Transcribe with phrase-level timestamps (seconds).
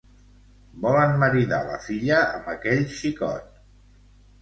[0.85, 3.65] Volen maridar la filla amb aquell xicot.